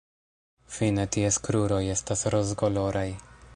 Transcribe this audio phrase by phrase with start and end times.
[0.77, 3.09] Fine ties kruroj estas rozkoloraj.